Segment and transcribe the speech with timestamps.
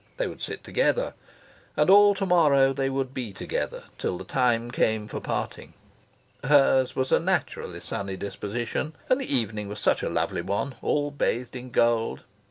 [0.17, 1.13] They would sit together.
[1.77, 5.75] And all to morrow they would be together, till the time came for parting.
[6.43, 8.95] Hers was a naturally sunny disposition.
[9.09, 12.21] And the evening was such a lovely one, all bathed in gold.